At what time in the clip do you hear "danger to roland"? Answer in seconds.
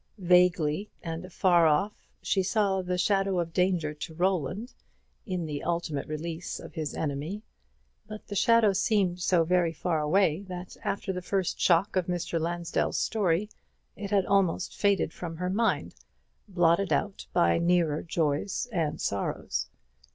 3.53-4.73